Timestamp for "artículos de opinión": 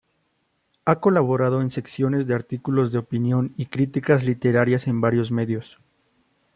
2.33-3.53